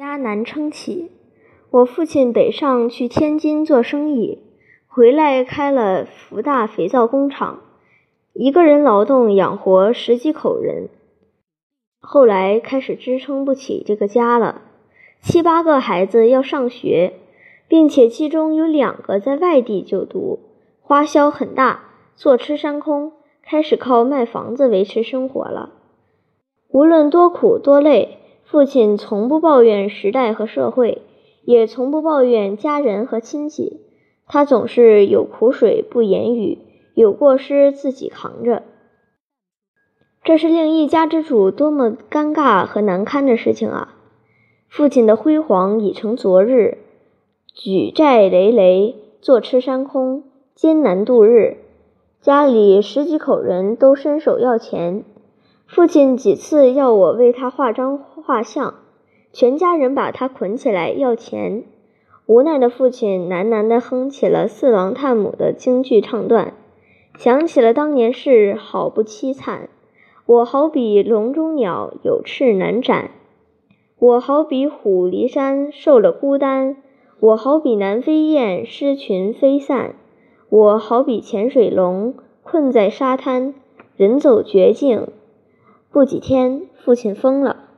[0.00, 1.10] 家难撑起。
[1.70, 4.38] 我父亲北上去天津做生意，
[4.88, 7.60] 回来开了福大肥皂工厂，
[8.32, 10.88] 一个人劳动养活十几口人。
[12.00, 14.62] 后来开始支撑不起这个家了，
[15.20, 17.12] 七八个孩子要上学，
[17.68, 20.38] 并且其中有两个在外地就读，
[20.80, 23.12] 花销很大，坐吃山空，
[23.42, 25.74] 开始靠卖房子维持生活了。
[26.70, 28.19] 无论多苦多累，
[28.50, 31.02] 父亲从不抱怨时代和社会。
[31.42, 33.80] 也从不抱怨家人和亲戚，
[34.26, 36.58] 他总是有苦水不言语，
[36.94, 38.62] 有过失自己扛着。
[40.22, 43.96] 这是令一家之主多么尴尬和难堪的事情啊！
[44.68, 46.76] 父亲的辉煌已成昨日，
[47.54, 51.56] 举债累累，坐吃山空，艰难度日，
[52.20, 55.04] 家里十几口人都伸手要钱，
[55.72, 58.74] 父亲几次要我为他画张画像。
[59.32, 61.62] 全家人把他捆起来要钱，
[62.26, 66.54] 无奈的父亲喃喃地哼起了四郎探母的京剧唱段，
[67.16, 69.68] 想起了当年事，好不凄惨。
[70.26, 73.10] 我好比笼中鸟，有翅难展；
[74.00, 76.74] 我好比虎离山，受了孤单；
[77.20, 79.94] 我好比南飞雁，失群飞散；
[80.48, 83.54] 我好比潜水龙，困在沙滩，
[83.96, 85.06] 人走绝境。
[85.92, 87.69] 不几天，父亲疯了。